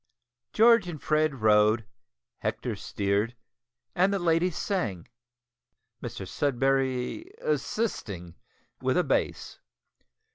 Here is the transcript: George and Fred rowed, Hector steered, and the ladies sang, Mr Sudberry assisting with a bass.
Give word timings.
George 0.51 0.87
and 0.87 0.99
Fred 0.99 1.43
rowed, 1.43 1.85
Hector 2.39 2.75
steered, 2.75 3.35
and 3.93 4.11
the 4.11 4.17
ladies 4.17 4.57
sang, 4.57 5.07
Mr 6.01 6.27
Sudberry 6.27 7.31
assisting 7.39 8.33
with 8.81 8.97
a 8.97 9.03
bass. 9.03 9.59